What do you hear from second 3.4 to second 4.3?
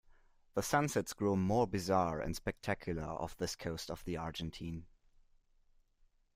coast of the